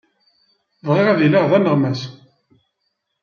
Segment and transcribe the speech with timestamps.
[0.85, 2.01] Bɣiɣ ad iliɣ d aneɣmas.